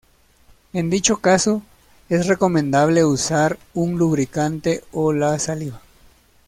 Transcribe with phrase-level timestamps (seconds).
[0.73, 1.61] En dicho caso,
[2.09, 5.79] es recomendable usar un lubricante o la saliva.